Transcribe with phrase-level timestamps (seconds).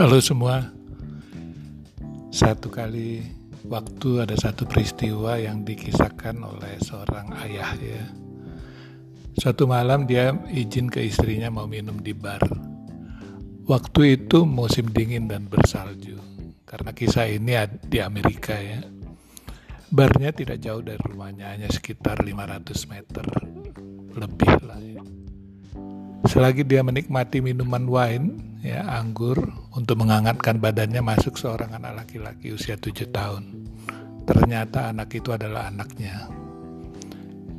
[0.00, 0.64] Halo semua.
[2.32, 3.20] Satu kali
[3.68, 8.08] waktu ada satu peristiwa yang dikisahkan oleh seorang ayah ya.
[9.36, 12.40] Suatu malam dia izin ke istrinya mau minum di bar.
[13.68, 16.16] Waktu itu musim dingin dan bersalju.
[16.64, 18.80] Karena kisah ini di Amerika ya.
[19.92, 23.26] Barnya tidak jauh dari rumahnya, hanya sekitar 500 meter
[24.16, 25.04] lebih lah ya.
[26.30, 32.78] Selagi dia menikmati minuman wine, ya anggur untuk menghangatkan badannya masuk seorang anak laki-laki usia
[32.78, 33.66] tujuh tahun.
[34.30, 36.30] Ternyata anak itu adalah anaknya.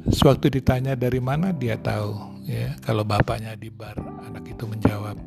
[0.07, 2.15] Sewaktu ditanya dari mana dia tahu
[2.47, 5.19] ya kalau bapaknya di bar, anak itu menjawab,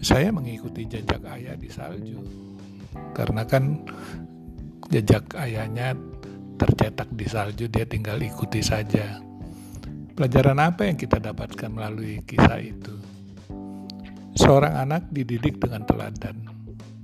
[0.00, 2.24] saya mengikuti jejak ayah di salju.
[3.12, 3.84] Karena kan
[4.88, 5.92] jejak ayahnya
[6.56, 9.28] tercetak di salju, dia tinggal ikuti saja.
[10.20, 12.92] Pelajaran apa yang kita dapatkan melalui kisah itu?
[14.36, 16.44] Seorang anak dididik dengan teladan,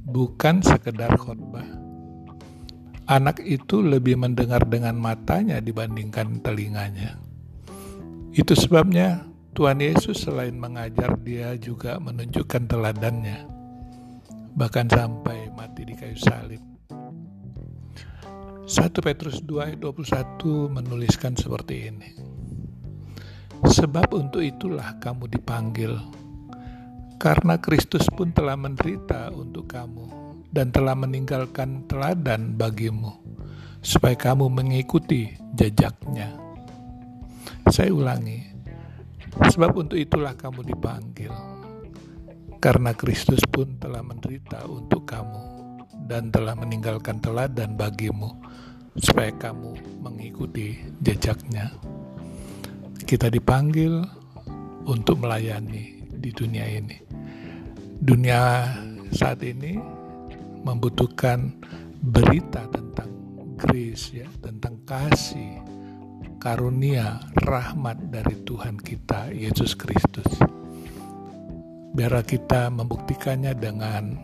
[0.05, 1.65] bukan sekedar khotbah.
[3.09, 7.17] Anak itu lebih mendengar dengan matanya dibandingkan telinganya.
[8.37, 9.25] Itu sebabnya
[9.57, 13.49] Tuhan Yesus selain mengajar dia juga menunjukkan teladannya,
[14.61, 16.61] bahkan sampai mati di kayu salib.
[18.69, 22.36] 1 Petrus 2 ayat 21 menuliskan seperti ini.
[23.65, 25.97] Sebab untuk itulah kamu dipanggil
[27.17, 30.05] karena Kristus pun telah menderita untuk kamu
[30.53, 33.13] dan telah meninggalkan teladan bagimu,
[33.81, 36.33] supaya kamu mengikuti jejaknya.
[37.73, 38.41] Saya ulangi,
[39.49, 41.33] sebab untuk itulah kamu dipanggil,
[42.61, 45.45] karena Kristus pun telah menderita untuk kamu
[46.07, 48.37] dan telah meninggalkan teladan bagimu,
[48.97, 51.73] supaya kamu mengikuti jejaknya.
[53.05, 54.01] Kita dipanggil
[54.89, 57.07] untuk melayani di dunia ini
[58.01, 58.71] dunia
[59.13, 59.81] saat ini
[60.61, 61.57] membutuhkan
[62.05, 63.11] berita tentang
[63.57, 65.63] grace ya, tentang kasih,
[66.37, 70.29] karunia, rahmat dari Tuhan kita Yesus Kristus.
[71.97, 74.21] Biar kita membuktikannya dengan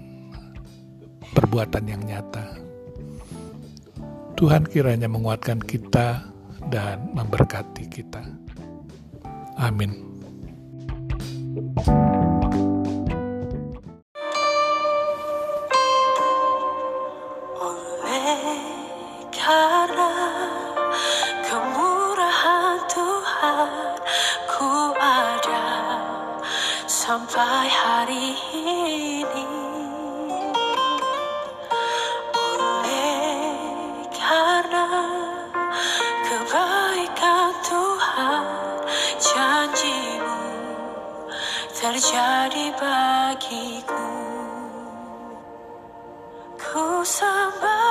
[1.33, 2.61] perbuatan yang nyata.
[4.37, 6.32] Tuhan kiranya menguatkan kita
[6.73, 8.25] dan memberkati kita.
[9.61, 10.13] Amin.
[27.03, 28.82] sampai hari ini
[41.93, 44.09] terjadi bagiku?
[46.57, 47.82] Ku sembah